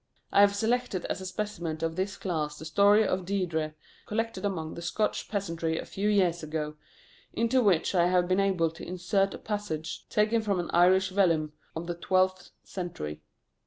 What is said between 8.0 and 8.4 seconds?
have been